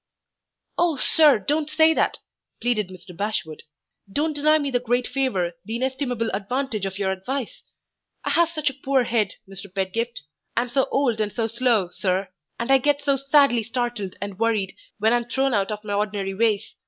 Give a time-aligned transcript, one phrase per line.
[0.79, 2.17] "Oh, sir, don't say that!"
[2.59, 3.15] pleaded Mr.
[3.15, 3.61] Bashwood.
[4.11, 7.61] "Don't deny me the great favor, the inestimable advantage of your advice!
[8.25, 9.71] I have such a poor head, Mr.
[9.71, 10.23] Pedgift!
[10.57, 12.29] I am so old and so slow, sir,
[12.59, 16.33] and I get so sadly startled and worried when I'm thrown out of my ordinary
[16.33, 16.73] ways.